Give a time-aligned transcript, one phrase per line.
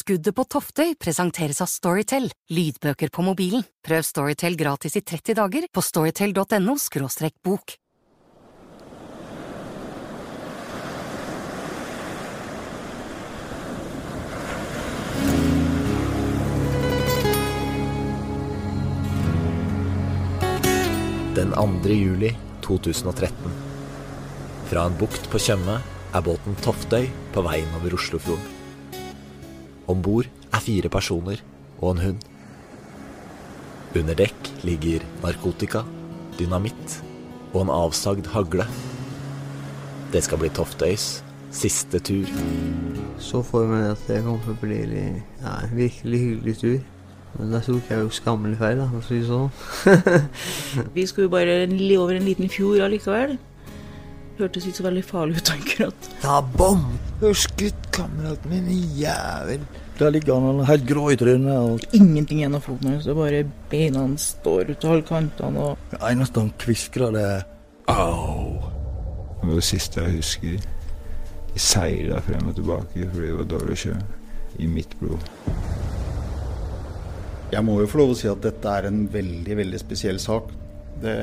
[0.00, 3.66] Skuddet på Toftøy presenteres av Storytel, lydbøker på mobilen.
[3.84, 6.76] Prøv Storytel gratis i 30 dager på storytel.no–
[7.44, 7.74] bok.
[21.36, 21.90] Den 2.
[21.92, 22.30] juli
[22.64, 23.52] 2013.
[24.70, 25.76] Fra en bukt på Tjøme
[26.14, 27.04] er båten Toftøy
[27.34, 28.59] på vei innover Oslofjorden.
[29.90, 31.40] Om bord er fire personer
[31.80, 32.26] og en hund.
[33.98, 35.82] Under dekk ligger narkotika,
[36.38, 37.00] dynamitt
[37.50, 38.68] og en avsagd hagle.
[40.12, 42.30] Det skal bli Toftøys siste tur.
[43.18, 46.78] Så for meg at det kom til å bli ja, en virkelig hyggelig tur.
[47.38, 49.50] Men da tok jeg jo skammelig feil, da, for å si det sånn.
[50.96, 51.62] Vi skulle jo bare
[51.98, 53.36] over en liten fjord allikevel.
[54.40, 56.10] Hørtes ikke så veldig farlig ut akkurat.
[56.22, 56.84] Ta bom!
[57.20, 59.66] Du har skutt kameraten min, jævel.
[59.98, 61.58] Der ligger han helt grå i trynet.
[61.58, 65.66] og Ingenting igjen av foten hans, bare beina hans står ut av alle kantene.
[65.66, 67.42] og Det eneste han kviskrer, det er
[67.92, 68.56] au.
[69.42, 70.56] Det var det siste jeg husker.
[71.50, 73.94] Jeg seila frem og tilbake fordi det var dårlig sjø.
[74.60, 75.28] I mitt blod.
[77.52, 80.48] Jeg må jo få lov å si at dette er en veldig, veldig spesiell sak.
[81.02, 81.14] Det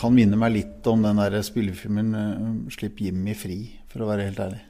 [0.00, 4.30] kan minne meg litt om den der spillefilmen eh, 'Slipp Jimmy fri', for å være
[4.30, 4.62] helt ærlig.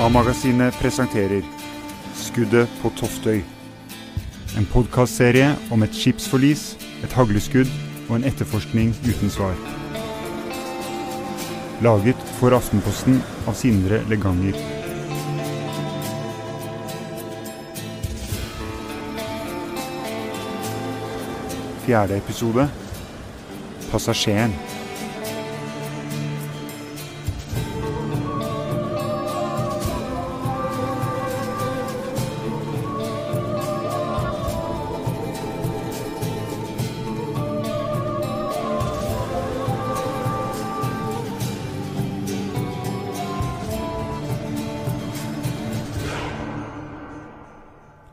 [0.00, 1.44] A-magasinet presenterer
[2.16, 3.42] Skuddet på Toftøy.
[4.56, 7.68] En podkastserie om et skipsforlis, et hagleskudd
[8.08, 9.56] og en etterforskning uten svar.
[11.84, 14.75] Laget for Aftenposten av Sindre Leganger.
[21.86, 22.68] Fjerde episode
[23.90, 24.52] Passasjeren.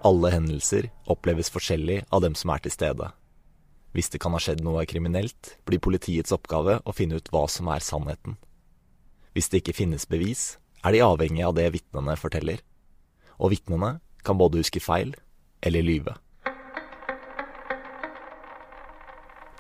[0.03, 3.13] Alle hendelser oppleves forskjellig av dem som er til stede.
[3.93, 7.69] Hvis det kan ha skjedd noe kriminelt, blir politiets oppgave å finne ut hva som
[7.69, 8.39] er sannheten.
[9.37, 12.59] Hvis det ikke finnes bevis, er de avhengig av det vitnene forteller.
[13.37, 15.13] Og vitnene kan både huske feil
[15.61, 16.17] eller lyve.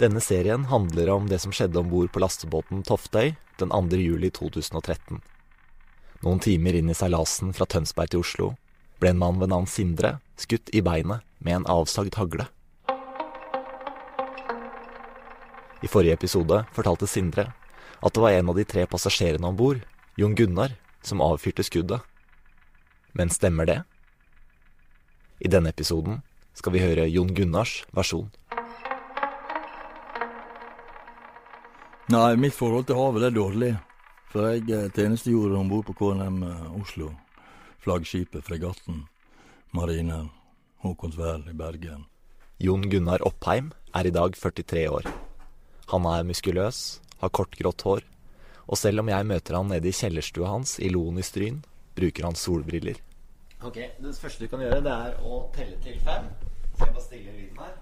[0.01, 4.01] Denne serien handler om det som skjedde om bord på lastebåten Toftøy den 2.
[4.01, 5.21] juli 2013.
[6.25, 8.49] Noen timer inn i seilasen fra Tønsberg til Oslo
[8.99, 12.49] ble en mann ved navn Sindre skutt i beinet med en avsagd hagle.
[15.83, 17.49] I forrige episode fortalte Sindre
[18.03, 19.81] at det var en av de tre passasjerene om bord,
[20.15, 22.03] Jon Gunnar, som avfyrte skuddet.
[23.11, 23.81] Men stemmer det?
[25.43, 26.21] I denne episoden
[26.55, 28.29] skal vi høre Jon Gunnars versjon.
[32.13, 33.73] Nei, mitt forhold til havet er dårlig.
[34.33, 37.11] For jeg eh, tjenestegjorde om bord på KNM eh, Oslo.
[37.83, 39.03] Flaggskipet, fregatten,
[39.75, 40.31] marinen,
[40.83, 42.07] Håkonsvern i Bergen.
[42.59, 45.07] Jon Gunnar Oppheim er i dag 43 år.
[45.93, 46.77] Han er muskuløs,
[47.21, 48.05] har kort grått hår,
[48.65, 51.59] og selv om jeg møter han nede i kjellerstua hans i Loen i Stryn,
[51.93, 52.97] bruker han solbriller.
[53.61, 56.25] Ok, Det første du kan gjøre, det er å telle til fem.
[56.73, 57.75] Så jeg bare stiller lyden her.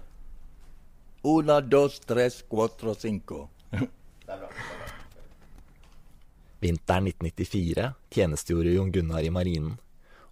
[1.24, 3.48] Una, dos, tres, cuatro, cinco.
[3.72, 3.80] Det
[4.28, 4.50] er bra.
[6.62, 9.78] Vinteren 1994 tjenestegjorde Jon Gunnar i marinen,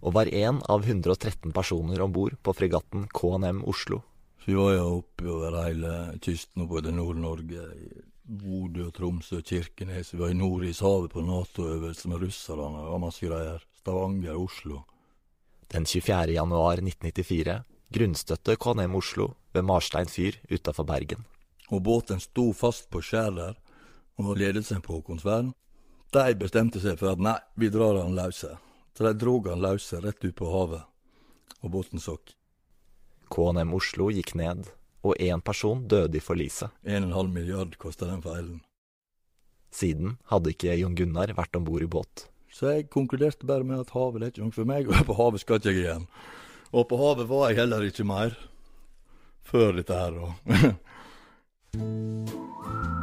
[0.05, 4.03] og var én av 113 personer om bord på fregatten KNM Oslo.
[4.41, 5.91] Så vi var jo oppe over hele
[6.21, 7.65] kysten både Nord-Norge.
[8.25, 10.13] Bodø, Tromsø, Kirkenes.
[10.13, 12.81] Vi var i Nordishavet på Nato-øvelse med russerne.
[12.81, 13.65] Det var masse greier.
[13.81, 14.81] Stavanger, Oslo.
[15.69, 16.33] Den 24.
[16.33, 21.25] januar 1994 grunnstøtte KNM Oslo ved Marstein fyr utafor Bergen.
[21.69, 23.55] Og båten sto fast på skjær der,
[24.17, 25.53] og ledelsen på Håkonsvern,
[26.11, 28.57] de bestemte seg for at nei, vi drar han løse.
[28.97, 30.83] Så de drog han løse rett ut på havet,
[31.61, 32.33] og båten sokk.
[33.31, 34.61] KNM Oslo gikk ned,
[35.07, 36.69] og én person døde i forliset.
[36.83, 38.59] 1,5 milliard kosta den feilen.
[39.71, 42.27] Siden hadde ikke Jon Gunnar vært om bord i båt.
[42.51, 45.41] Så jeg konkluderte bare med at havet er ikke noe for meg, og på havet
[45.43, 46.05] skal ikke jeg igjen.
[46.71, 48.31] Og på havet var jeg heller ikke mer.
[49.47, 50.31] Før dette her, og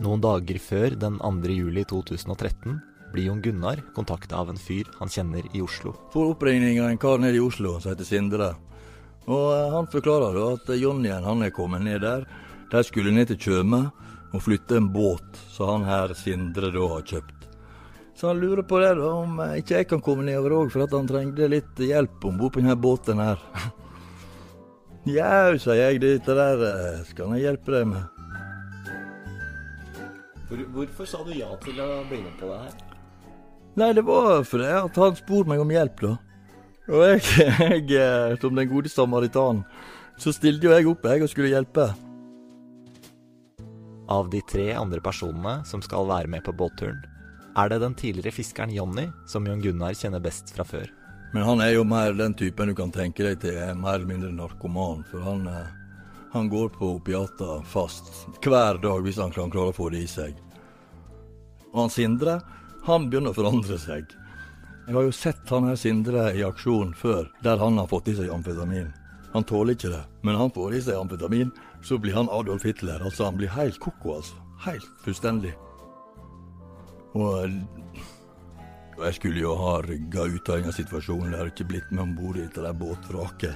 [0.00, 1.50] Noen dager før den 2.
[1.52, 2.78] juli 2013
[3.12, 5.92] blir Jon Gunnar kontakta av en fyr han kjenner i Oslo.
[6.14, 8.54] Får oppringning av en kar nede i Oslo som heter Sindre.
[9.28, 12.24] Og eh, Han forklarer da at Jonnyen han er kommet ned der.
[12.72, 13.82] De skulle ned til Tjøme
[14.30, 17.50] og flytte en båt som han her Sindre da har kjøpt.
[18.16, 20.86] Så han lurer på det da, om eh, ikke jeg kan komme nedover òg, for
[20.86, 23.44] at han trengte litt hjelp om bord på denne båten her.
[25.18, 28.19] Jau, sier jeg, dette der eh, skal jeg hjelpe deg med.
[30.50, 32.74] Hvorfor sa du ja til å bli med på det her?
[33.78, 36.16] Nei, det var fordi at han spurte meg om hjelp, da.
[36.90, 37.22] Og jeg,
[37.70, 39.62] jeg eh, som den gode samaritan,
[40.20, 41.86] så stilte jo jeg opp, jeg, og skulle hjelpe.
[44.10, 46.98] Av de tre andre personene som skal være med på båtturen,
[47.58, 50.90] er det den tidligere fiskeren Jonny som Jon Gunnar kjenner best fra før.
[51.30, 54.08] Men han er jo mer den typen du kan tenke deg til er mer eller
[54.08, 55.04] mindre narkoman.
[55.06, 55.68] For han, eh,
[56.32, 58.12] han går på opiater fast
[58.44, 60.36] hver dag hvis han kan klare å få det i seg.
[61.72, 62.40] Og han Sindre,
[62.86, 64.10] han begynner å forandre seg.
[64.86, 68.16] Jeg har jo sett han her Sindre i aksjon før, der han har fått i
[68.18, 68.92] seg amfetamin.
[69.32, 71.52] Han tåler ikke det, men han får i seg amfetamin,
[71.86, 73.02] så blir han Adolf Hitler.
[73.02, 74.38] Altså, han blir helt ko-ko, altså.
[74.64, 75.54] Helt fullstendig.
[77.14, 77.50] Og
[79.00, 81.32] jeg skulle jo ha rygga ut av denne situasjonen.
[81.32, 83.54] Jeg har ikke blitt med om bord i dette båtvraket.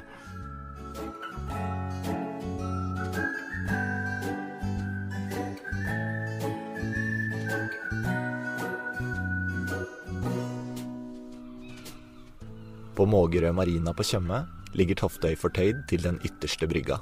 [12.94, 14.44] På Mågerø marina på Tjøme
[14.78, 17.00] ligger Toftøy fortøyd til den ytterste brygga.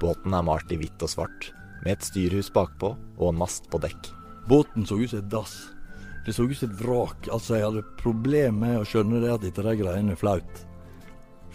[0.00, 1.50] Båten er malt i hvitt og svart,
[1.84, 4.08] med et styrhus bakpå og en mast på dekk.
[4.48, 5.54] Båten så ut som et dass.
[6.24, 7.28] Det så ut som et vrak.
[7.32, 10.64] Altså, jeg hadde problemer med å skjønne det at dette greiene er flaut.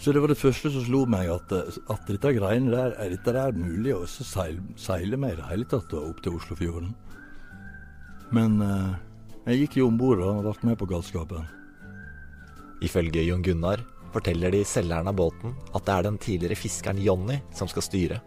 [0.00, 1.52] Så det var det første som slo meg, at,
[1.92, 5.68] at dette greiene der, er dette der mulig å seile, seile med i det hele
[5.68, 6.94] tatt opp til Oslofjorden?
[8.32, 8.94] Men eh,
[9.50, 11.44] jeg gikk jo om bord og ble med på galskapen.
[12.80, 17.36] Ifølge Jon Gunnar forteller de selgeren av båten at det er den tidligere fiskeren Jonny
[17.52, 18.22] som skal styre.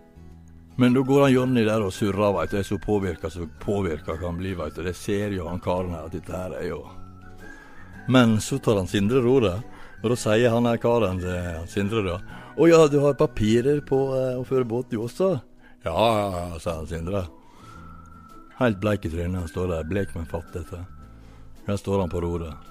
[0.78, 2.58] Men da går han Jonny der og surrer, veit du.
[2.60, 4.86] Jeg er så påvirka som påvirka kan bli, veit du.
[4.86, 6.84] Det ser jo han karen her at dette her er jo
[8.14, 9.73] Men så tar han Sindre roret,
[10.04, 12.18] og da sier han her karen til Sindre da
[12.60, 15.30] Å ja, du har papirer på eh, å føre båt du også?
[15.88, 17.24] Ja, ja, sa Sindre.
[18.60, 19.40] Helt bleik i trynet.
[19.42, 20.84] Han står der, blek, men fattete.
[21.66, 22.70] Her står han på roret.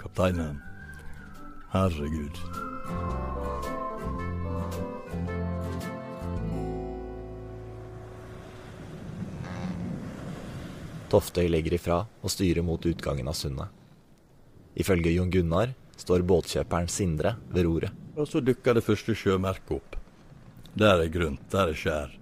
[0.00, 0.56] Kapteinen.
[1.74, 2.40] Herregud.
[11.12, 13.68] Toftøy legger ifra og styrer mot utgangen av sundet.
[14.74, 18.02] Ifølge Jon Gunnar står båtkjøperen Sindre ved roret.
[18.16, 19.96] Og så dukker det første sjømerket opp.
[20.74, 22.14] Der er grunt, der er skjær.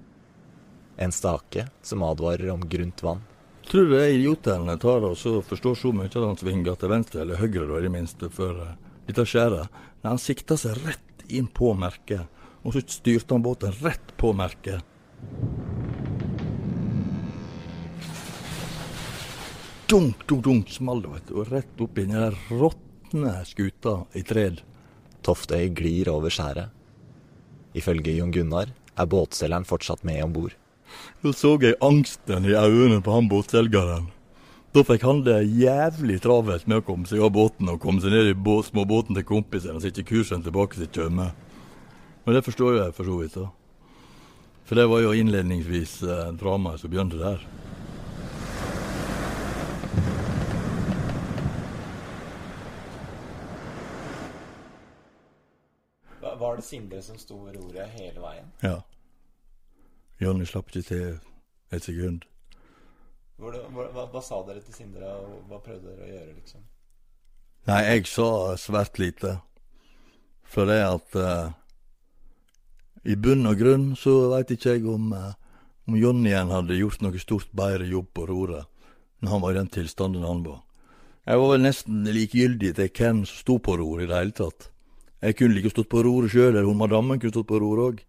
[1.00, 3.22] En stake som advarer om grunt vann.
[3.68, 7.22] Tror du det idiotene tar og så forstår så mye at han svinger til venstre
[7.22, 8.74] eller høyre, da, i det minste, for uh,
[9.06, 9.70] dette skjæret?
[10.02, 12.26] Nei, han sikta seg rett inn på merket,
[12.66, 14.82] og så styrte han båten rett på merket.
[19.92, 22.36] Dunk, dunk, dunk, small det, vet du, og rett opp i den der
[23.12, 24.62] råtne skuta i tred.
[25.22, 26.70] Toftøy glir over skjæret.
[27.74, 30.56] Ifølge Jon Gunnar er båtselgeren fortsatt med om bord.
[31.22, 34.08] Da så jeg angsten i øynene på han båtselgeren.
[34.72, 38.12] Da fikk han det jævlig travelt med å komme seg av båten og komme seg
[38.12, 41.32] ned i bå småbåten til kompisen og sitte kursen tilbake til Tjøme.
[42.24, 43.34] Men det forstår jeg for så vidt.
[43.34, 43.50] da.
[44.64, 47.44] For det var jo innledningsvis eh, dramaet som begynte der.
[56.42, 58.48] Var det Sindre som sto ved roret hele veien?
[58.66, 58.80] Ja.
[60.18, 61.04] Jonny slapp ikke til
[61.70, 62.24] et sekund.
[63.38, 66.64] Hva, hva, hva, sa dere til Sindre, og hva prøvde dere å gjøre, liksom?
[67.70, 68.26] Nei, jeg sa
[68.58, 69.36] svært lite.
[70.50, 71.54] For det at uh,
[73.06, 75.30] I bunn og grunn så veit ikke jeg om, uh,
[75.86, 78.66] om Jonnyen hadde gjort noe stort bedre jobb på roret
[79.22, 80.60] når han var i den tilstanden han var.
[81.22, 84.71] Jeg var vel nesten likegyldig til hvem som sto på roret i det hele tatt.
[85.22, 88.00] Jeg kunne like stått på roret sjøl, eller hun madammen kunne stått på roret òg.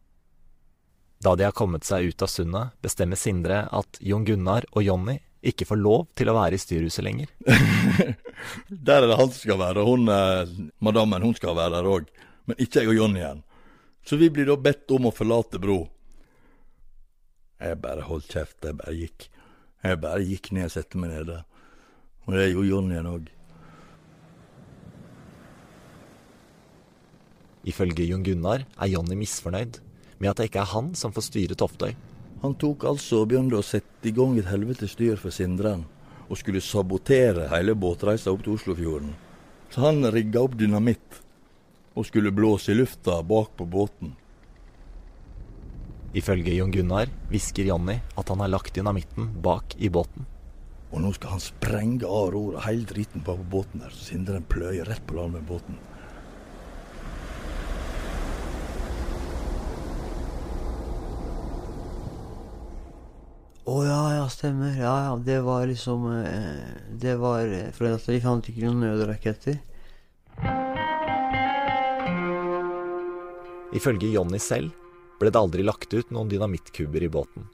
[1.24, 5.20] Da de har kommet seg ut av sundet, bestemmer Sindre at Jon Gunnar og Jonny
[5.44, 7.30] ikke får lov til å være i styrhuset lenger.
[8.88, 10.54] der er det han som skal være, og hun eh,
[10.84, 12.10] madammen hun skal være der òg.
[12.50, 13.44] Men ikke jeg og Jonny igjen.
[14.04, 15.84] Så vi blir da bedt om å forlate bro.
[17.64, 19.30] Jeg bare holdt kjeft, jeg bare gikk.
[19.84, 21.44] Jeg bare gikk ned og satte meg nede.
[22.26, 23.32] Og det gjorde Jonny igjen òg.
[27.64, 29.80] Ifølge Jon Gunnar er Jonny misfornøyd
[30.20, 31.94] med at det ikke er han som får styre Toftøy.
[32.44, 35.86] Han tok altså og begynte å sette i gang et helvetes styr for Sindren.
[36.30, 39.12] og skulle sabotere hele båtreisa opp til Oslofjorden.
[39.70, 41.20] Så han rigga opp dynamitt
[41.94, 44.16] og skulle blåse i lufta bak på båten.
[46.14, 50.26] Ifølge Jon Gunnar hvisker Jonny at han har lagt dynamitten bak i båten.
[50.94, 54.46] Og nå skal han sprenge av roret, hele driten bak på båten der, så Sindren
[54.50, 55.78] pløyer rett på land med båten.
[63.74, 64.76] Å ja, ja, stemmer.
[64.78, 68.84] Ja, ja, det var liksom eh, Det var fordi For at vi fant ikke noen
[68.86, 69.58] nødraketter.
[73.74, 74.76] Ifølge Jonny selv
[75.18, 77.48] ble det aldri lagt ut noen dynamittkuber i båten.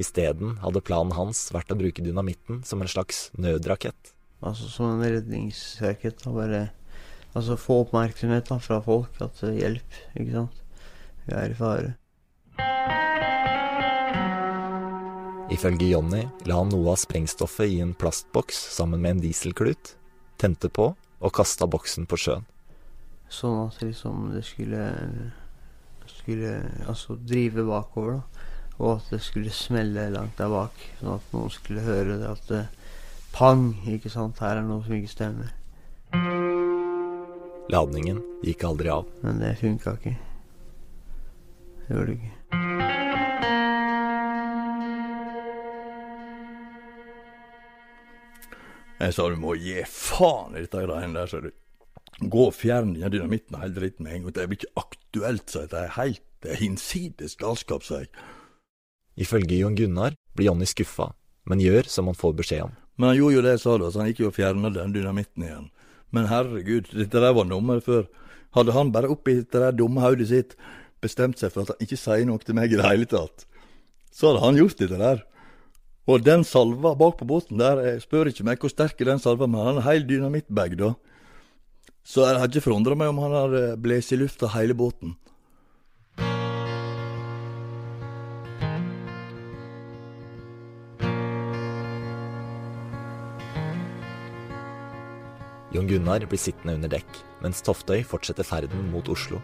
[0.00, 4.12] Isteden hadde planen hans vært å bruke dynamitten som en slags nødrakett.
[4.44, 6.20] Altså som en redningsrakett.
[6.24, 6.62] da, Bare
[7.30, 9.16] Altså få oppmerksomhet da fra folk.
[9.22, 10.62] At eh, hjelp, ikke sant.
[11.24, 12.99] Vi er i fare.
[15.50, 19.96] Ifølge Jonny la han noe av sprengstoffet i en plastboks sammen med en dieselklut,
[20.38, 22.46] tente på og kasta boksen på sjøen.
[23.30, 24.84] Sånn at liksom det skulle
[26.10, 26.56] Skulle
[26.90, 28.46] altså drive bakover, da.
[28.80, 30.76] Og at det skulle smelle langt der bak.
[30.98, 32.62] Sånn at noen skulle høre det at det,
[33.32, 33.70] Pang!
[33.86, 34.40] Ikke sant?
[34.42, 35.52] Her er noe som ikke stemmer.
[37.70, 39.06] Ladningen gikk aldri av.
[39.22, 40.16] Men det funka ikke.
[41.86, 42.99] Det gjorde det ikke.
[49.00, 51.50] Jeg sa du må gi faen i dette greiene der, sa du.
[52.20, 54.34] Gå og fjern den dynamitten og hele dritten med en gang.
[54.36, 55.72] Det blir ikke aktuelt, sa jeg.
[55.72, 58.10] Det er helt det er hinsides galskap, sa jeg.
[59.20, 61.10] Ifølge Jon Gunnar blir Jonny skuffa,
[61.44, 62.76] men gjør som han får beskjed om.
[62.96, 64.94] Men han gjorde jo det jeg sa da, så han gikk jo og fjerna den
[64.96, 65.68] dynamitten igjen.
[66.16, 68.08] Men herregud, dette der var nummer før.
[68.56, 70.56] Hadde han bare oppi det der dumme hodet sitt
[71.00, 73.46] bestemt seg for at han ikke sier noe til meg i det hele tatt,
[74.12, 75.22] så hadde han gjort dette der.
[76.10, 79.20] Og den salva bak på båten der, jeg spør ikke meg hvor sterk er den
[79.22, 80.94] salva, men han har heil dynamittbag, da.
[82.02, 85.14] Så jeg hadde ikke forundra meg om han hadde blåst i lufta hele båten.
[95.70, 99.38] Jon Gunnar blir sittende under dekk, mens Toftøy fortsetter ferden mot Oslo.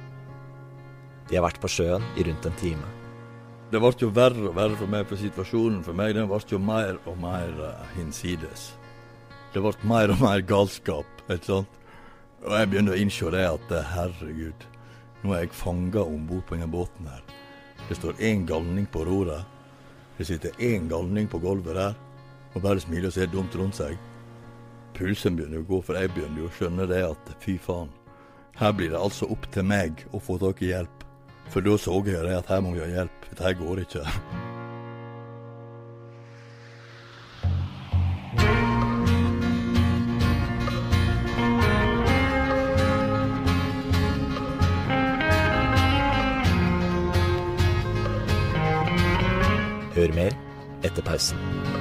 [1.31, 3.06] De har vært på sjøen i rundt en time.
[3.67, 6.61] Det ble jo verre og verre for meg, for situasjonen for meg den ble jo
[6.63, 8.69] mer og mer uh, hinsides.
[9.51, 11.73] Det ble mer og mer galskap, ikke sant.
[12.47, 14.67] Og jeg begynner å innse det at uh, herregud,
[15.25, 17.25] nå er jeg fanga om bord på denne båten her.
[17.89, 19.43] Det står én galning på roret.
[20.17, 21.97] Det sitter én galning på gulvet der,
[22.55, 23.99] og bare smiler og ser dumt rundt seg.
[24.95, 27.91] Pulsen begynner å gå, for jeg begynner jo å skjønne det at fy faen.
[28.57, 31.06] Her blir det altså opp til meg å få tak i hjelp.
[31.51, 33.31] For da så jeg det at her må vi ha hjelp.
[33.31, 34.05] Dette går ikke.
[49.97, 50.35] Hør mer
[50.85, 51.76] etter pausen.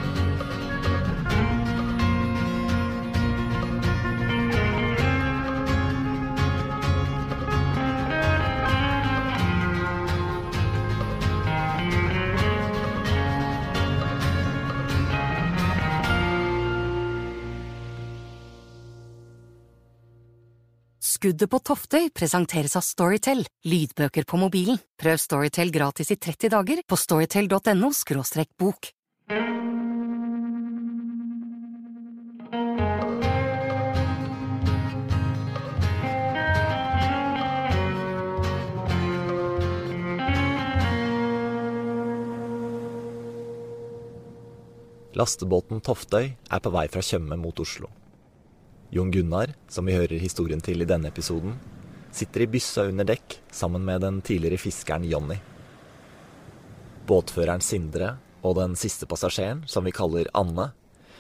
[21.26, 24.78] Skuddet på Toftøy presenteres av Storytel, lydbøker på mobilen.
[25.02, 27.90] Prøv Storytel gratis i 30 dager på storytel.no–
[28.62, 28.92] bok.
[45.18, 47.90] Lastebåten Toftøy er på vei fra Tjøme mot Oslo.
[48.96, 51.58] Jon Gunnar, som vi hører historien til i denne episoden,
[52.16, 55.36] sitter i byssa under dekk sammen med den tidligere fiskeren Jonny.
[57.04, 60.70] Båtføreren Sindre og den siste passasjeren, som vi kaller Anne,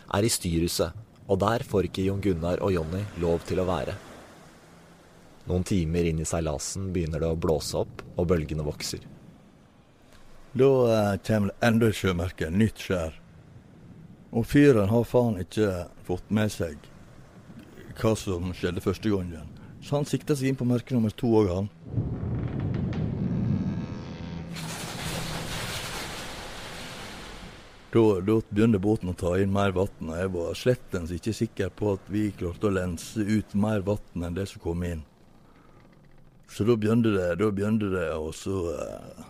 [0.08, 0.96] er i styrhuset,
[1.28, 3.98] og der får ikke Jon Gunnar og Jonny lov til å være.
[5.52, 9.04] Noen timer inn i seilasen begynner det å blåse opp, og bølgene vokser.
[10.56, 10.72] Da
[11.28, 13.20] kommer det enda et sjømerke, nytt skjær.
[14.32, 16.80] Og fyren har faen ikke fått med seg
[18.00, 19.52] hva som skjedde første gangen.
[19.86, 21.70] Så han sikta seg inn på merke nummer to òg, han.
[27.96, 31.70] Da, da begynte båten å ta inn mer vann, og jeg var slettens ikke sikker
[31.80, 35.06] på at vi klarte å lense ut mer vann enn det som kom inn.
[36.52, 39.24] Så da begynte det, da begynte det og så uh,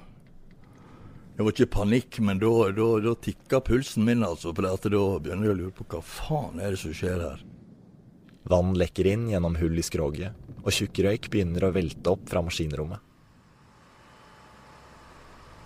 [1.36, 4.54] Det var ikke panikk, men da, da, da tikka pulsen min, altså.
[4.56, 7.44] For da begynner jeg å lure på hva faen er det som skjer her.
[8.50, 12.44] Vann lekker inn gjennom hull i skroget, og tjukk røyk begynner å velte opp fra
[12.46, 13.02] maskinrommet.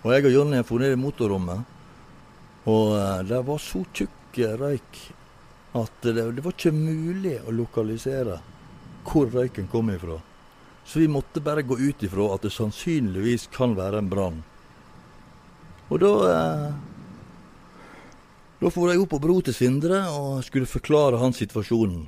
[0.00, 1.76] Og jeg og Jonny for ned i motorrommet,
[2.70, 5.00] og eh, det var så tjukk røyk
[5.76, 8.38] at det, det var ikke mulig å lokalisere
[9.06, 10.18] hvor røyken kom ifra.
[10.84, 14.40] Så vi måtte bare gå ut ifra at det sannsynligvis kan være en brann.
[15.90, 16.70] Og da eh,
[18.60, 22.02] Da for jeg opp på bro til Sindre og skulle forklare hans situasjonen.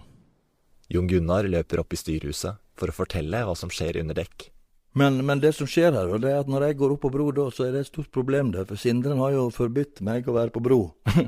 [0.92, 4.50] Jon Gunnar løper opp i styrhuset for å fortelle hva som skjer under dekk.
[4.92, 7.30] Men, men, det som skjer her, det er at når jeg går opp på bro,
[7.32, 8.66] da, så er det et stort problem der.
[8.68, 10.80] For Sindren har jo forbudt meg å være på bro.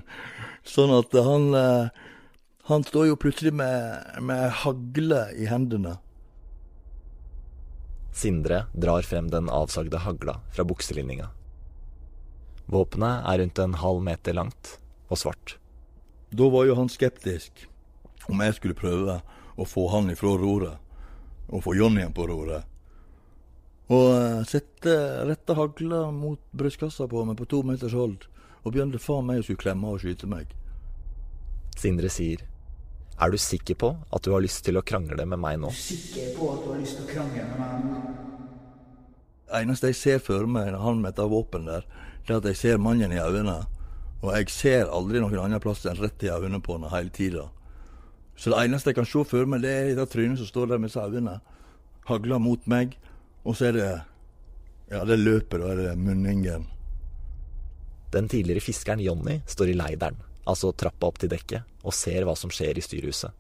[0.75, 2.03] sånn at han eh,
[2.69, 5.99] Han står jo plutselig med, med hagle i hendene.
[8.17, 11.29] Sindre drar frem den avsagde hagla fra bukselinninga.
[12.73, 14.79] Våpenet er rundt en halv meter langt
[15.13, 15.59] og svart.
[16.33, 17.67] Da var jo han skeptisk
[18.33, 19.19] om jeg skulle prøve
[19.57, 20.79] å få han ifra roret,
[21.49, 22.65] og få Jonny igjen på roret.
[23.93, 24.95] Og uh, sette
[25.29, 28.27] rette hagla mot brystkassa på meg på to meters hold,
[28.65, 30.53] og begynte faen meg å skulle klemme og skyte meg.
[31.77, 32.47] Sindre sier,
[33.15, 35.71] er du sikker på at du har lyst til å krangle med meg nå?
[35.71, 38.31] Er du sikker på at du har lyst til å krangle med meg nå?
[39.61, 41.87] eneste jeg ser for meg når han metter våpen der,
[42.27, 43.65] det er at jeg ser mannen i øynene.
[44.25, 47.49] Og jeg ser aldri noen annen plass enn rett i øynene på han hele tida.
[48.37, 50.83] Så det eneste jeg kan se for meg, det er det trynet som står der
[50.83, 51.39] med sauene.
[52.09, 52.99] Hagler mot meg,
[53.45, 53.93] og så er det
[54.93, 56.67] Ja, det løpet, da er det munningen.
[58.13, 62.37] Den tidligere fiskeren Jonny står i leideren, altså trappa opp til dekket, og ser hva
[62.37, 63.33] som skjer i styrehuset.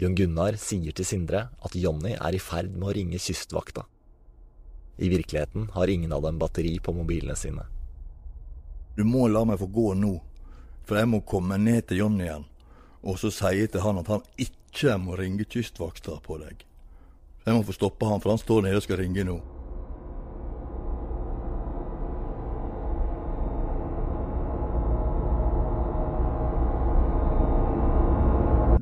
[0.00, 3.84] Jon Gunnar sier til Sindre at Jonny er i ferd med å ringe Kystvakta.
[4.98, 7.66] I virkeligheten har ingen av dem batteri på mobilene sine.
[8.96, 10.14] Du må la meg få gå nå,
[10.88, 12.48] for jeg må komme ned til Jonny igjen.
[13.02, 16.62] Og så sier jeg til han at han ikke må ringe Kystvakta på deg.
[17.42, 19.40] Jeg må få stoppe han, for han står nede og skal ringe nå.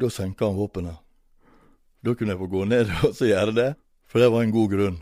[0.00, 1.00] Da senka han våpenet.
[2.04, 3.70] Da kunne jeg få gå ned og så gjøre det,
[4.08, 5.00] for det var en god grunn.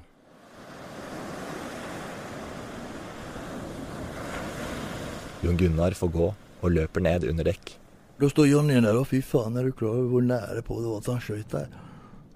[5.43, 7.79] Jon Gunnar får gå og løper ned under dekk.
[8.19, 10.91] Da står Jonny der og fy faen, er du klar over hvor nære på det
[10.91, 11.69] var at han skøyt der?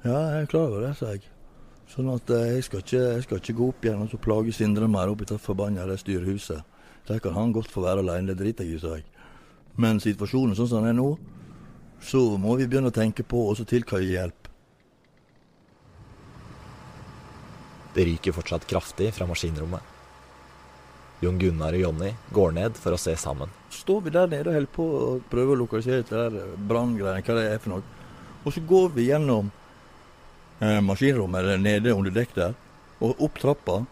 [0.05, 1.25] Ja, jeg er klar over det, sa jeg.
[1.90, 4.87] Sånn at eh, jeg skal ikke, jeg skal ikke gå opp igjen og plage Sindre
[4.88, 6.62] mer oppi det forbanna styrehuset.
[7.09, 9.09] Der kan han godt få være alene, det driter jeg i, sa jeg.
[9.83, 11.09] Men situasjonen sånn som den er nå,
[12.03, 14.51] så må vi begynne å tenke på å tilkalle hjelp.
[17.92, 19.83] Det ryker fortsatt kraftig fra maskinrommet.
[21.23, 23.51] Jon Gunnar og Jonny går ned for å se sammen.
[23.71, 27.37] Står vi der nede og holder på å prøve å lokalisere det der branngreiene, hva
[27.39, 28.07] det er for noe.
[28.43, 29.53] Og så går vi gjennom
[30.59, 32.57] eh, maskinrommet nede under dekk der,
[33.03, 33.83] og opp trappa.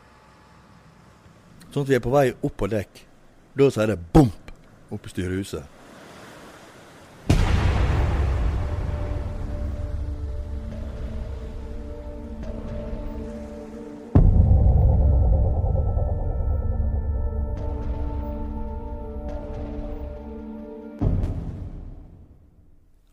[1.71, 3.05] Sånn at vi er på vei opp på dekk.
[3.55, 4.51] Da sier det bomp
[4.91, 5.80] oppe i styrehuset.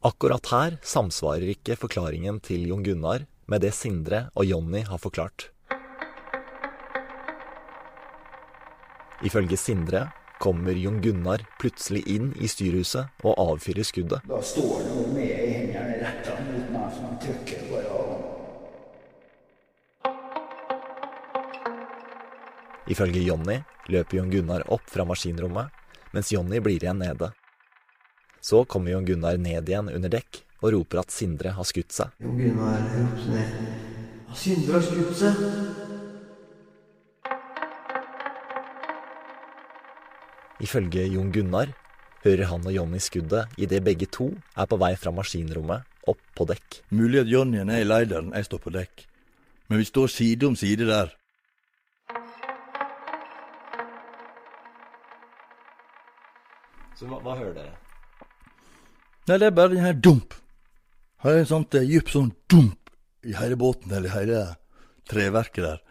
[0.07, 5.49] Akkurat her samsvarer ikke forklaringen til Jon Gunnar med det Sindre og Jonny har forklart.
[9.27, 10.05] Ifølge Sindre
[10.39, 14.23] kommer Jon Gunnar plutselig inn i styrhuset og avfyrer skuddet.
[14.29, 18.13] Da står det noe med i hendene retta mot meg som han trykker bare av.
[22.87, 23.59] Ifølge Jonny
[23.91, 25.67] løper Jon Gunnar opp fra maskinrommet,
[26.15, 27.33] mens Jonny blir igjen nede.
[28.47, 32.13] Så kommer Jon Gunnar ned igjen under dekk og roper at Sindre har skutt seg.
[32.23, 33.55] Jon Gunnar ropte ned.
[34.39, 35.41] Sindre har skutt seg.
[40.63, 41.73] Ifølge Jon Gunnar
[42.23, 46.47] hører han og Jonny skuddet idet begge to er på vei fra maskinrommet opp på
[46.47, 46.77] dekk.
[46.95, 49.03] Mulig at Jonny er i leideren, jeg står på dekk.
[49.67, 51.11] Men vi står side om side der.
[56.95, 57.75] Så hva, hva hører dere?
[59.27, 60.35] Nei, det er bare den her dump.
[61.23, 62.91] Har en sånt dyp sånn dump
[63.27, 64.43] i hele båten, eller hele
[65.09, 65.81] treverket der.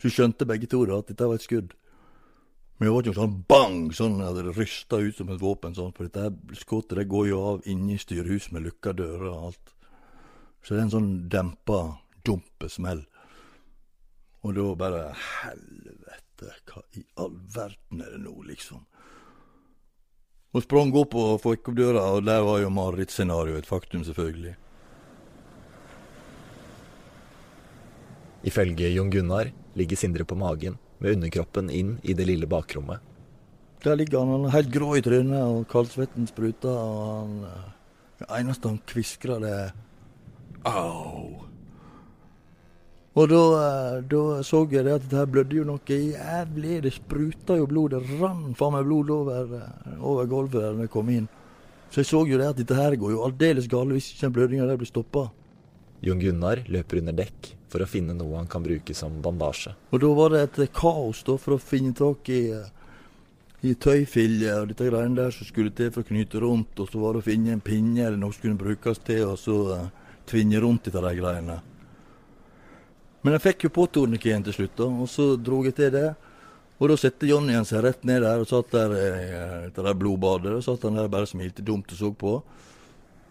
[0.00, 1.74] Så skjønte begge to da at dette var et skudd.
[2.80, 5.74] Men det var ikke noe sånn bang, sånn at det rysta ut som et våpen.
[5.76, 9.46] sånn, For dette her skuddet det går jo av inni styrehuset med lukka dører og
[9.50, 9.74] alt.
[10.64, 13.04] Så det er en sånn dempa dumpesmell.
[14.42, 16.54] Og da bare Helvete.
[16.66, 18.86] hva i all verden er det nå, liksom?
[20.50, 24.56] Og sprang opp og fikk opp døra, og der var jo marerittscenarioet et faktum, selvfølgelig.
[28.50, 32.98] Ifølge Jon Gunnar ligger Sindre på magen med underkroppen inn i det lille bakrommet.
[33.84, 37.36] Der ligger han, han er helt grå i trynet, og kaldsvetten spruter, og han
[38.20, 39.70] Det eneste han kviskrer, det er
[40.68, 41.49] au.
[43.18, 46.82] Og da, eh, da så jeg det at det her blødde jo noe jævlig.
[46.84, 47.90] Det spruta jo blod.
[47.90, 51.28] Det rant faen meg blod over, eh, over gulvet da jeg kom inn.
[51.90, 54.66] Så jeg så jo det at dette her går jo aldeles galt hvis ikke blødninga
[54.66, 55.30] der blir stoppa.
[56.02, 59.74] Jon Gunnar løper under dekk for å finne noe han kan bruke som bandasje.
[59.90, 62.54] Og da var det et kaos da for å finne tak i,
[63.66, 66.78] i tøyfilje og dette greiene der som skulle til for å knyte rundt.
[66.78, 69.34] Og så var det å finne en pinne eller noe som kunne brukes til å
[69.34, 69.90] uh,
[70.30, 71.58] tvinne rundt de greiene.
[73.20, 76.08] Men jeg fikk jo på tornikeen til slutt, da, og så dro jeg til det.
[76.80, 78.94] Og da satte Johnny seg rett ned der og satt der
[79.66, 80.54] etter det blodbadet.
[80.56, 82.38] Og satt han der bare smilte dumt og så på.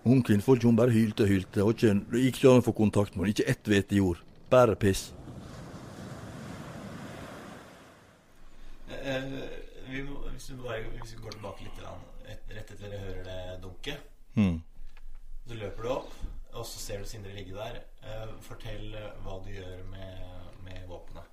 [0.04, 1.64] Hun kvinnfolk hun bare hylte og hylte.
[1.66, 3.34] Og ikke, gikk ikke an å få kontakt med henne.
[3.34, 4.22] Ikke ett hvete jord.
[4.54, 5.10] Bare piss.
[8.94, 9.26] Eh,
[9.90, 11.84] vi må, hvis, vi bare, hvis vi går tilbake litt,
[12.30, 14.06] rett etter dere hører det dunket
[14.38, 14.62] Mm.
[15.50, 16.12] Så løper du opp,
[16.60, 17.82] og så ser du Sindre ligge der.
[18.04, 18.92] Eh, fortell
[19.24, 20.24] hva du gjør med,
[20.66, 21.28] med våpenet.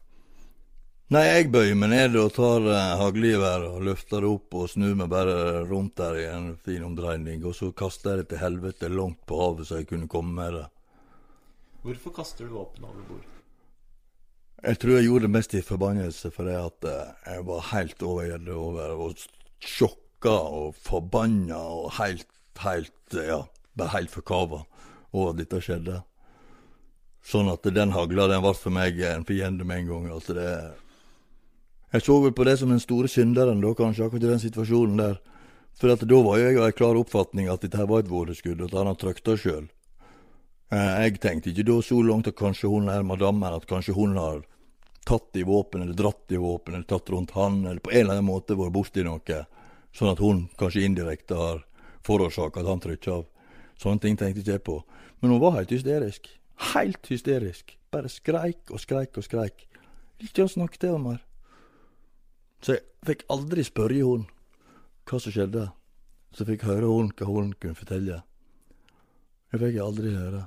[1.14, 4.96] Nei, jeg bøyer meg ned og tar uh, haglgeværet og løfter det opp og snur
[4.98, 5.36] meg bare
[5.68, 7.44] rundt der i en fin omdreining.
[7.46, 10.58] Og så kaster jeg det til helvete langt på havet, så jeg kunne komme med
[10.58, 10.64] det.
[11.86, 13.32] Hvorfor kaster du våpenet over bord?
[14.66, 19.02] Jeg tror jeg gjorde det mest i forbannelse fordi at jeg var helt overgjeldet over
[19.04, 19.26] og
[19.62, 22.26] sjokka og forbanna og helt,
[22.64, 23.44] helt Ja,
[23.78, 24.64] bare helt forkava
[25.12, 26.00] over dette skjedde.
[27.26, 30.10] Sånn at den hagla den ble for meg en fiende med en gang.
[30.14, 30.50] Altså det
[31.92, 34.96] Jeg så vel på det som den store synderen, da, kanskje, akkurat i den situasjonen
[35.00, 35.16] der.
[35.78, 38.60] For da var jo jeg av en klar oppfatning at dette her var et vådeskudd,
[38.60, 39.66] og at han hadde trykt det sjøl.
[40.72, 44.42] Jeg tenkte ikke da så langt at kanskje hun er madammen, at kanskje hun har
[45.06, 48.18] tatt i våpen, eller dratt i våpen, eller tatt rundt han, eller på en eller
[48.18, 49.44] annen måte vært borti noe,
[49.94, 51.62] sånn at hun kanskje indirekte har
[52.06, 53.26] forårsaka at han trykker av.
[53.80, 54.76] Sånne ting tenkte ikke på.
[55.20, 56.28] Men hun var helt hysterisk.
[56.72, 57.76] Helt hysterisk.
[57.92, 59.66] Bare skreik og skreik og skreik.
[60.22, 61.22] Ikke å snakke til henne mer.
[62.64, 64.24] Så jeg fikk aldri spørre hun
[65.06, 65.68] hva som skjedde.
[66.36, 68.22] Så fikk høre hun hva hun kunne fortelle.
[69.52, 70.46] Det fikk jeg aldri høre.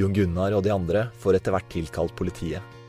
[0.00, 2.79] Jon Gunnar og de andre får etter hvert tilkalt politiet.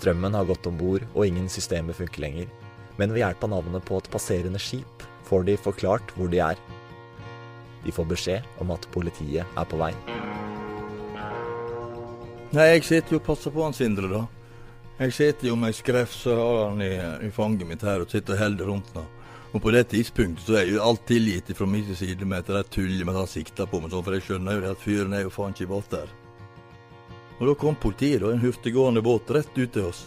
[0.00, 2.48] Strømmen har gått om bord, og ingen systemer funker lenger.
[2.96, 6.56] Men ved hjelp av navnet på et passerende skip får de forklart hvor de er.
[7.84, 9.92] De får beskjed om at politiet er på vei.
[12.50, 14.24] Nei, jeg sitter jo og passer på han Sindre, da.
[15.00, 16.94] Jeg sitter jo med skref, så har han i,
[17.28, 19.04] i fanget mitt her og sitter og holder rundt nå.
[19.50, 22.72] Og på det tidspunktet så er jo alt tilgitt fra min side med at det
[22.72, 25.24] tullet med at han sikter på meg sånn, for jeg skjønner jo at fyren er
[25.26, 26.12] jo faen ikke i båt der.
[27.40, 30.02] Og da kom politiet, og en hurtiggående båt rett ut til oss.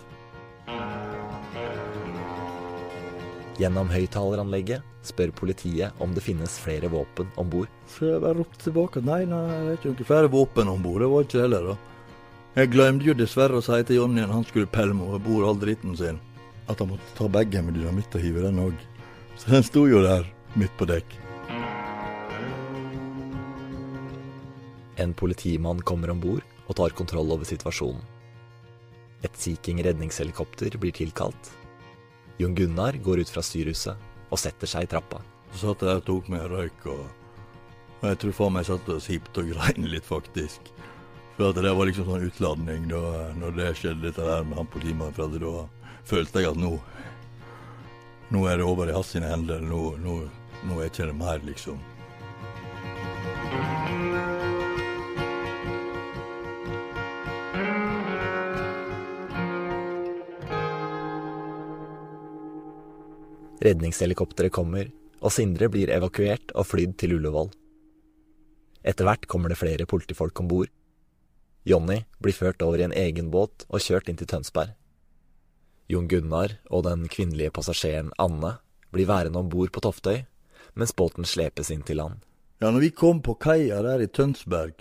[3.58, 7.72] Gjennom høyttaleranlegget spør politiet om det finnes flere våpen om bord.
[7.90, 10.86] Så jeg bare ropte tilbake at nei, nei, det er ikke noen flere våpen om
[10.86, 11.02] bord.
[11.02, 11.76] Det var ikke heller, da.
[12.54, 15.50] Jeg glemte jo dessverre å si til Jonny at han skulle pelle meg over bord
[15.50, 16.22] all dritten sin,
[16.70, 18.78] at han måtte ta bagen med dynamitt og hive den òg.
[19.42, 21.18] Så den sto jo der, midt på dekk.
[25.02, 28.02] En politimann kommer om bord og tar kontroll over situasjonen.
[29.24, 31.52] Et Sea King redningshelikopter blir tilkalt.
[32.38, 35.22] Jon Gunnar går ut fra styrhuset og setter seg i trappa.
[35.54, 37.04] Så satt jeg der og tok meg en røyk, og,
[38.02, 40.74] og jeg tror faen meg satt og sipte og grein litt, faktisk.
[41.38, 43.02] For det var liksom sånn utladning da
[43.40, 45.16] når det skjedde, dette der med han politimannen.
[45.16, 46.76] For at da følte jeg at nå
[48.34, 49.60] Nå er det over i hans sine hender.
[49.62, 50.14] Nå, nå,
[50.66, 51.78] nå er ikke det mer, liksom.
[63.64, 64.90] Redningshelikopteret kommer,
[65.24, 67.54] og Sindre blir evakuert og flydd til Ullevål.
[68.84, 70.72] Etter hvert kommer det flere politifolk om bord.
[71.64, 74.74] Jonny blir ført over i en egen båt og kjørt inn til Tønsberg.
[75.88, 78.58] Jon Gunnar og den kvinnelige passasjeren Anne
[78.92, 80.26] blir værende om bord på Toftøy,
[80.76, 82.20] mens båten slepes inn til land.
[82.60, 84.76] Ja, når vi kom på kaia der i Tønsberg,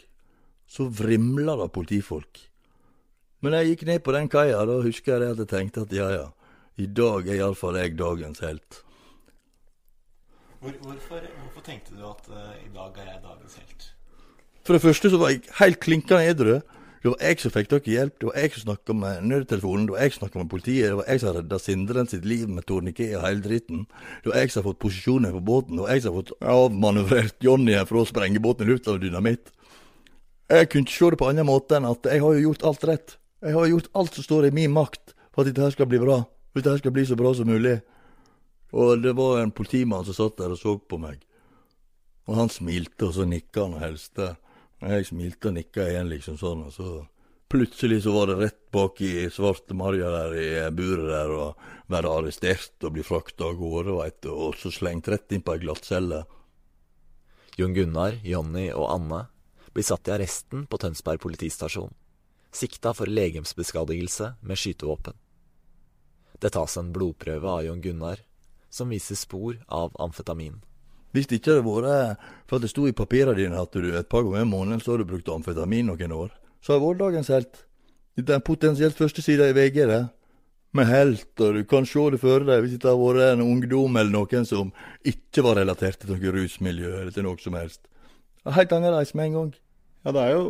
[0.66, 2.48] så vrimla det politifolk.
[3.42, 6.08] Men jeg gikk ned på den kaia, da husker jeg at jeg tenkte at ja,
[6.14, 6.28] ja,
[6.80, 8.82] i dag er iallfall jeg dagens helt.
[10.62, 13.88] Hvor, hvorfor, hvorfor tenkte du at uh, i dag er jeg dagens helt?
[14.62, 16.60] For det første så var jeg helt klinkende edru.
[17.02, 18.14] Det var jeg som fikk dere hjelp.
[18.20, 19.88] Det var jeg som snakka med nødtelefonen.
[19.88, 20.84] Det var jeg som snakka med politiet.
[20.86, 23.80] Det var jeg som redda Sindren sitt liv med torniké og hele dritten.
[24.22, 25.76] Det var jeg som har fått posisjoner på båten.
[25.76, 29.02] Det var jeg som har fått avmanøvrert Johnny fra å sprenge båten i lufta med
[29.02, 29.50] dynamitt.
[30.52, 32.86] Jeg kunne ikke se det på annen måte enn at jeg har jo gjort alt
[32.86, 33.16] rett.
[33.42, 36.20] Jeg har gjort alt som står i min makt for at dette skal bli bra.
[36.52, 37.78] For det skal bli så bra som mulig.
[38.72, 41.20] Og det var en politimann som satt der og så på meg.
[42.28, 44.34] Og han smilte, og så nikka han og helste.
[44.82, 46.92] Jeg smilte og nikka igjen, liksom sånn, og så
[47.52, 52.12] plutselig så var det rett bak i svarte Marja der i buret der, og være
[52.16, 55.62] arrestert og bli frakta av gårde, veit du, og så slengt rett inn på ei
[55.66, 56.22] glattcelle.
[57.60, 59.26] Jon Gunnar, Jonny og Anne
[59.76, 61.92] blir satt i arresten på Tønsberg politistasjon,
[62.56, 65.21] sikta for legemsbeskadigelse med skytevåpen.
[66.42, 68.20] Det tas en blodprøve av Jon Gunnar,
[68.70, 70.56] som viser spor av amfetamin.
[71.12, 74.08] Hvis det ikke hadde vært for at det sto i papirene dine at du et
[74.08, 76.32] par ganger i måneden så har du brukt amfetamin noen år,
[76.64, 77.62] så har det vært dagens helt.
[78.18, 80.02] Dette er potensielt første sida i VG, det.
[80.72, 83.98] Med helt, og du kan se det for deg hvis det har vært en ungdom
[84.00, 84.72] eller noen som
[85.04, 87.84] ikke var relatert til noe rusmiljø eller til noe som helst.
[88.48, 89.52] Helt annerledes med en gang.
[90.02, 90.46] Ja, det er jo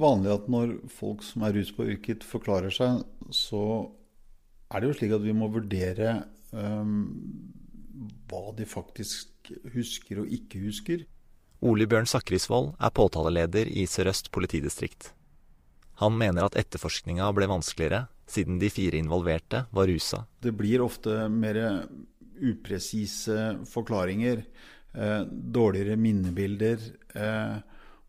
[0.00, 3.02] vanlig at når folk som er ruspåvirket forklarer seg,
[3.34, 3.90] så
[4.70, 6.14] er det jo slik at vi må vurdere
[6.52, 6.94] um,
[8.30, 11.04] hva de faktisk husker og ikke husker.
[11.64, 15.12] Ole Bjørn Sakrisvold er påtaleleder i Sør-Øst politidistrikt.
[16.02, 20.24] Han mener at etterforskninga ble vanskeligere siden de fire involverte var rusa.
[20.42, 21.58] Det blir ofte mer
[22.34, 24.42] upresise forklaringer.
[24.94, 26.78] Eh, dårligere minnebilder.
[27.14, 27.56] Eh,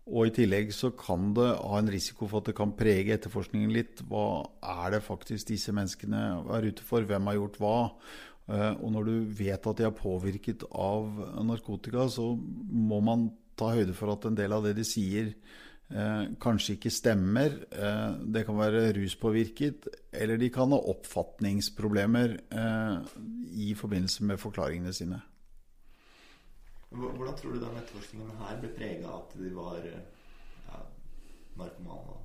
[0.06, 3.74] og i tillegg så kan det ha en risiko for at det kan prege etterforskningen
[3.74, 4.04] litt.
[4.06, 7.08] Hva er det faktisk disse menneskene er ute for?
[7.10, 7.78] Hvem har gjort hva?
[8.46, 11.10] Eh, og når du vet at de er påvirket av
[11.48, 15.34] narkotika, så må man ta høyde for at en del av det de sier,
[15.90, 17.58] eh, kanskje ikke stemmer.
[17.72, 23.16] Eh, det kan være ruspåvirket, eller de kan ha oppfatningsproblemer eh,
[23.58, 25.22] i forbindelse med forklaringene sine.
[26.92, 30.84] Hvordan tror du den etterforskningen her ble prega av at de var ja,
[31.60, 32.22] narkomane?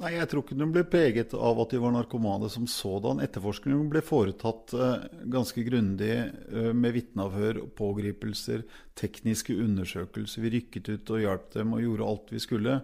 [0.00, 3.20] Nei, Jeg tror ikke den ble preget av at de var narkomane som sådan.
[3.20, 8.64] Etterforskningen ble foretatt eh, ganske grundig eh, med vitneavhør, pågripelser,
[8.96, 10.46] tekniske undersøkelser.
[10.46, 12.78] Vi rykket ut og hjalp dem og gjorde alt vi skulle.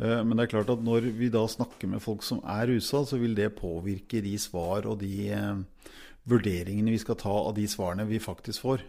[0.00, 3.04] Eh, men det er klart at når vi da snakker med folk som er rusa,
[3.04, 5.92] så vil det påvirke de svar og de eh,
[6.24, 8.84] vurderingene vi skal ta av de svarene vi faktisk får.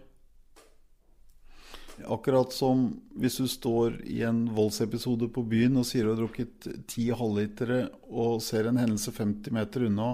[2.05, 6.67] Akkurat som hvis du står i en voldsepisode på byen og sier du har drukket
[6.89, 10.11] ti halvlitere og ser en hendelse 50 meter unna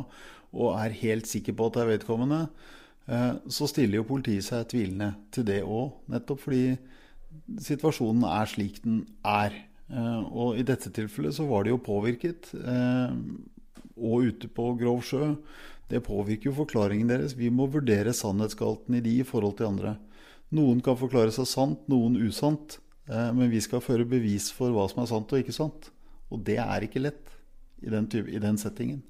[0.53, 2.39] og er helt sikker på at det er vedkommende,
[3.09, 5.95] eh, så stiller jo politiet seg tvilende til det òg.
[6.13, 6.77] Nettopp fordi
[7.67, 9.55] situasjonen er slik den er.
[9.89, 12.53] Eh, og i dette tilfellet så var de jo påvirket.
[12.53, 13.17] Eh,
[13.97, 15.33] og ute på grov sjø.
[15.89, 17.35] Det påvirker jo forklaringen deres.
[17.37, 19.97] Vi må vurdere sannhetsgalten i de i forhold til andre.
[20.53, 22.77] Noen kan forklare seg sant, noen usant.
[23.07, 25.89] Men vi skal føre bevis for hva som er sant og ikke sant.
[26.31, 27.33] Og det er ikke lett
[27.83, 29.01] i den, type, i den settingen.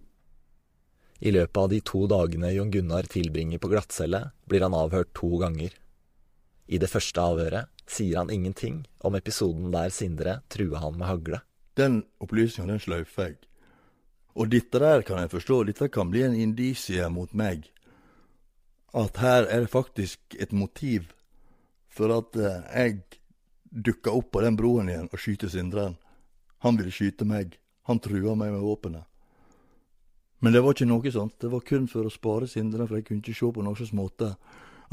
[1.23, 5.29] I løpet av de to dagene Jon Gunnar tilbringer på glattcelle, blir han avhørt to
[5.39, 5.75] ganger.
[6.67, 11.41] I det første avhøret sier han ingenting om episoden der Sindre trua han med hagle.
[11.79, 13.37] Den opplysninga, den sløyfer jeg.
[14.33, 17.67] Og dette der kan jeg forstå, dette kan bli en indisie mot meg.
[18.93, 21.11] At her er det faktisk et motiv
[21.93, 22.99] for at eh, jeg
[23.73, 25.97] dukka opp på den broen igjen og skyter Sindren.
[26.65, 27.57] Han ville skyte meg.
[27.89, 29.05] Han trua meg med våpenet.
[30.43, 31.37] Men det var ikke noe sånt.
[31.39, 34.33] Det var kun for å spare Sindren, for jeg kunne ikke se på noen måte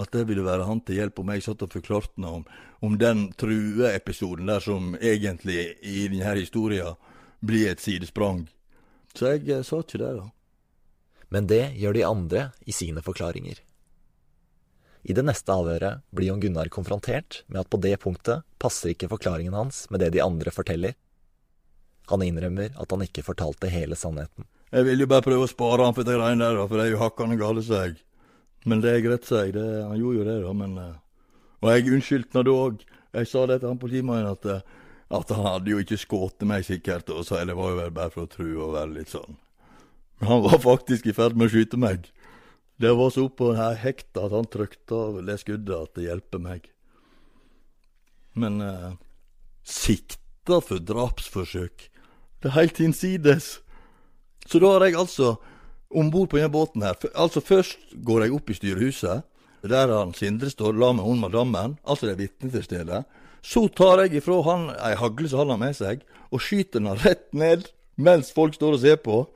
[0.01, 2.45] at det ville være han til hjelp om jeg satt og forklarte noe om,
[2.87, 6.97] om den trueepisoden der som egentlig i denne historien
[7.45, 8.47] blir et sidesprang.
[9.15, 10.29] Så jeg eh, sa ikke det, da.
[11.31, 13.61] Men det gjør de andre i sine forklaringer.
[15.03, 19.09] I det neste avhøret blir Jon Gunnar konfrontert med at på det punktet passer ikke
[19.13, 20.97] forklaringen hans med det de andre forteller.
[22.11, 24.45] Han innrømmer at han ikke fortalte hele sannheten.
[24.71, 26.93] Jeg vil jo bare prøve å spare han for det greiene der, for det er
[26.93, 27.97] jo hakkande gale seg.
[28.69, 29.55] Men det er greit, seg.
[29.57, 30.93] Det, han gjorde jo det, da, men uh,
[31.65, 32.85] Og jeg unnskyldte nå da òg.
[33.17, 36.67] Jeg sa det til han politimannen at, uh, at han hadde jo ikke skutt meg,
[36.69, 39.39] sikkert, og så det var jo bare for å true og være litt sånn.
[40.21, 42.11] Men han var faktisk i ferd med å skyte meg.
[42.81, 46.69] Det var så oppå hekta at han trykte av det skuddet at det hjelper meg.
[48.41, 48.93] Men eh,
[49.69, 51.91] sikta for drapsforsøk,
[52.41, 53.59] det er helt hinsides.
[54.49, 55.35] Så da har jeg altså
[55.91, 59.27] om bord på denne båten her Altså Først går jeg opp i styrehuset,
[59.61, 63.03] der han Sindre står la med hun madammen, altså det er vitne til stedet.
[63.43, 66.01] Så tar jeg ifra han ei hagle som han har med seg,
[66.33, 67.69] og skyter den rett ned
[68.01, 69.27] mens folk står og ser på.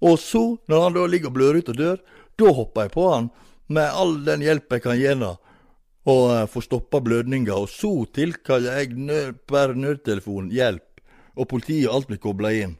[0.00, 2.02] Og så, når han da ligger og blør ut og dør,
[2.40, 3.30] da hopper jeg på han
[3.70, 7.54] med all den hjelp jeg kan gi han, og uh, får stoppa blødninga.
[7.54, 11.02] Og så tilkaller jeg nød, per nødtelefon hjelp,
[11.36, 12.78] og politiet og alt blir kobla inn.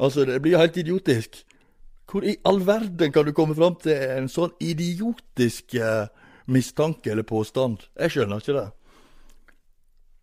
[0.00, 1.44] Altså, det blir helt idiotisk.
[2.10, 6.10] Hvor i all verden kan du komme fram til en sånn idiotisk uh,
[6.50, 7.86] mistanke eller påstand?
[7.98, 8.66] Jeg skjønner ikke det.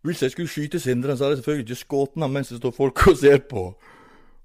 [0.02, 2.74] Hvis jeg skulle skyte Sindre, så hadde jeg selvfølgelig ikke skutt ham mens det står
[2.74, 3.66] folk og ser på.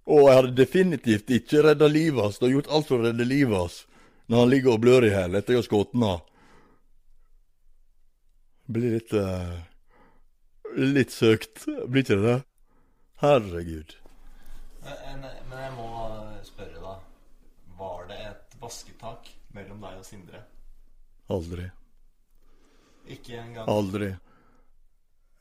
[0.06, 3.26] Og jeg hadde definitivt ikke redda livet hans Det har gjort alt for å redde
[3.26, 3.84] livet hans
[4.26, 6.22] når han ligger og blør i hjel etter jeg har skutt ham.
[8.66, 9.52] Blir litt uh,
[10.76, 12.40] Litt søkt, blir ikke det det?
[13.22, 13.94] Herregud.
[14.82, 15.86] Men, men jeg må
[16.44, 16.96] spørre, da.
[17.78, 20.42] Var det et vasketak mellom deg og Sindre?
[21.32, 21.70] Aldri.
[23.14, 23.70] Ikke engang?
[23.72, 24.10] Aldri.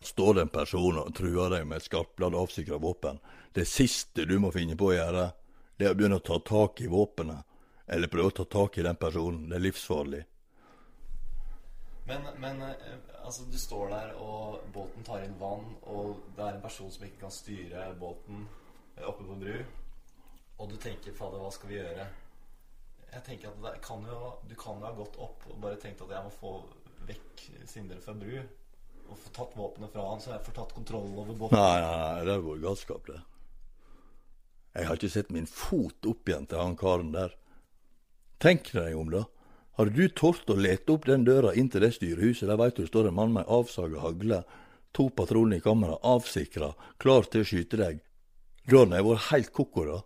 [0.06, 3.18] Står det en person og truer deg med et skarpladd avsikra våpen,
[3.58, 5.24] det siste du må finne på å gjøre,
[5.78, 7.42] det er å begynne å ta tak i våpenet,
[7.90, 9.48] eller prøve å ta tak i den personen.
[9.50, 10.20] Det er livsfarlig.
[12.06, 12.62] Men, men
[13.24, 17.08] altså, du står der, og båten tar inn vann, og det er en person som
[17.08, 18.46] ikke kan styre båten
[19.02, 19.56] oppe på bru,
[20.60, 22.06] og du tenker 'fader, hva skal vi gjøre'?
[23.16, 26.12] Jeg tenker at kan jo, Du kan jo ha gått opp og bare tenkt at
[26.12, 26.54] jeg må få
[27.08, 28.42] vekk Sindre fra bru
[29.10, 31.58] og få tatt våpenet fra han, så jeg får tatt kontroll over båten.
[31.58, 33.22] Nei, nei, nei, det er vært galskap, det.
[34.76, 37.36] Jeg har ikke sett min fot opp igjen til han karen der.
[38.44, 39.24] Tenk deg om, da.
[39.80, 42.88] Hadde du tort å lete opp den døra inn til det styrehuset, der veit du
[42.88, 44.42] står en mann med avsaga hagle,
[44.96, 48.04] to patroner i kammeret, avsikra, klar til å skyte deg.
[48.66, 49.98] Da hadde jeg vært heilt ko-ko, da.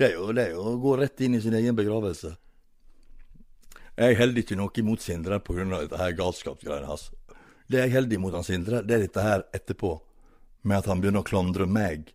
[0.00, 2.32] Det er, jo, det er jo å gå rett inn i sin egen begravelse.
[3.92, 5.66] Jeg holder ikke noe imot Sindre pga.
[5.74, 7.10] dette her galskapsgreiene hans.
[7.72, 9.94] Det jeg holder imot han Sindre, det er dette her etterpå,
[10.68, 12.10] med at han begynner å klandre meg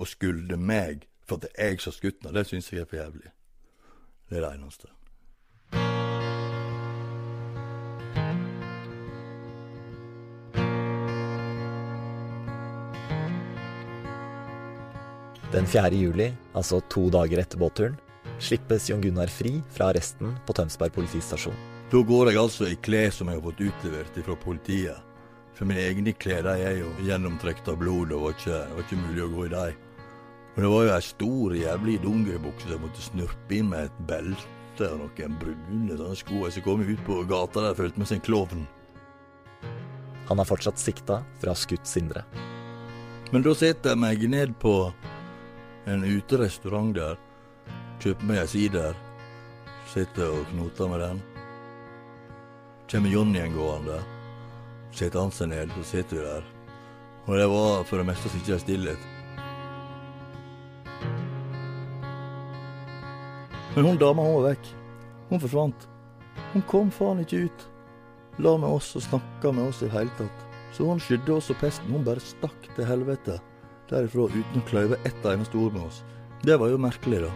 [0.00, 2.32] og skulde meg for at det er jeg som har skutt ham.
[2.32, 3.32] Det syns jeg er for jævlig.
[4.30, 4.88] Det er det eneste.
[15.52, 15.92] Den 4.
[15.92, 18.00] juli, altså to dager etter båtturen,
[18.40, 21.71] slippes Jon Gunnar fri fra arresten på Tønsberg politistasjon.
[21.92, 25.08] Da går jeg altså i klær som jeg har fått utlevert fra politiet.
[25.52, 28.36] For mine egne klær de er jo gjennomtrukket av blod, det var,
[28.72, 29.82] var ikke mulig å gå i dem.
[30.54, 33.98] Men det var jo ei stor, jævlig dongeribukse som jeg måtte snurpe inn med et
[34.08, 36.40] belte og noen brune sånne sko.
[36.48, 38.62] Så kom jeg ut på gata der og følte meg som en klovn.
[40.30, 42.24] Han er fortsatt sikta ha skutt Sindre.
[43.36, 44.74] Men da setter jeg meg ned på
[45.92, 47.20] en uterestaurant der,
[48.00, 48.96] kjøper meg ei sider,
[49.92, 51.22] sitter og knoter med den.
[52.92, 54.02] Kommer Jonny en gående,
[54.92, 56.48] setter han seg ned, så sitter vi der.
[57.24, 59.06] Og det var for det meste sikkert stillhet.
[63.72, 64.68] Men hun dama, hun var vekk.
[65.30, 65.86] Hun forsvant.
[66.52, 67.64] Hun kom faen ikke ut.
[68.44, 70.44] La med oss og snakka med oss i det hele tatt.
[70.76, 71.94] Så hun skydde oss og pesten.
[71.96, 73.38] Hun bare stakk til helvete
[73.88, 76.02] derifra uten å kløyve ett eneste ord med oss.
[76.44, 77.32] Det var jo merkelig, da.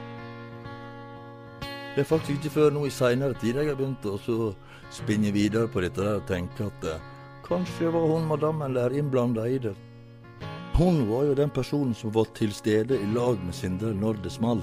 [1.96, 4.50] Det er faktisk ikke før nå i seinere tid jeg har begynt å
[4.92, 7.06] spinne videre på dette der og tenke at eh,
[7.46, 9.72] kanskje var hun madammen der innblanda i det.
[10.76, 14.35] Hun var jo den personen som var til stede i lag med Sindre når det
[14.35, 14.61] small.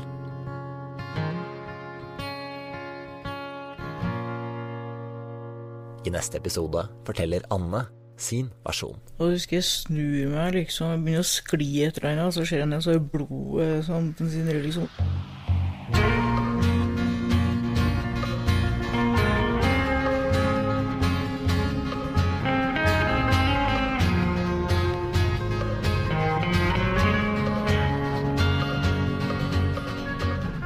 [6.06, 7.88] I neste episode forteller Anne
[8.22, 9.02] sin versjon.
[9.18, 12.70] Og husker jeg snur meg, liksom, jeg begynner å skli etter henne, så ser jeg
[12.70, 14.86] ned, så er blodet sånn den sinner liksom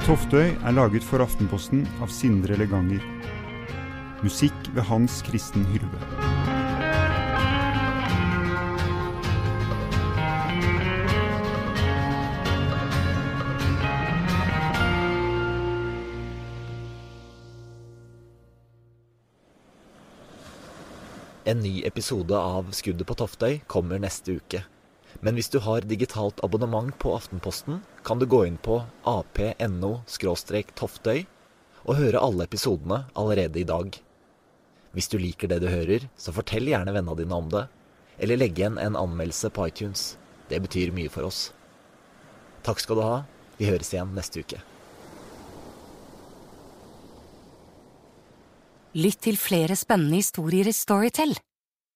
[0.07, 3.01] Toftøy er laget for Aftenposten av Sindre Leganger.
[4.23, 5.99] Musikk ved Hans Kristen Hylve.
[21.43, 24.63] En ny episode av Skuddet på Toftøy kommer neste uke.
[25.19, 31.25] Men hvis du har digitalt abonnement på Aftenposten, kan du gå inn på ap.no-toftøy
[31.87, 33.91] og høre alle episodene allerede i dag.
[34.95, 37.67] Hvis du liker det du hører, så fortell gjerne vennene dine om det,
[38.15, 40.15] eller legg igjen en anmeldelse på iTunes.
[40.47, 41.51] Det betyr mye for oss.
[42.63, 43.27] Takk skal du ha.
[43.59, 44.55] Vi høres igjen neste uke.
[48.95, 51.35] Lytt til flere spennende historier i Storytel.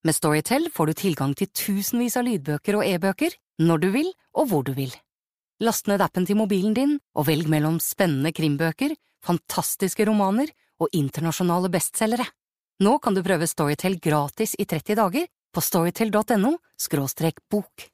[0.03, 3.31] Med Storytel får du tilgang til tusenvis av lydbøker og e-bøker
[3.63, 4.91] når du vil og hvor du vil.
[5.61, 10.49] Last ned appen til mobilen din og velg mellom spennende krimbøker, fantastiske romaner
[10.81, 12.25] og internasjonale bestselgere.
[12.81, 16.55] Nå kan du prøve Storytel gratis i 30 dager på storytel.no
[17.53, 17.85] bok.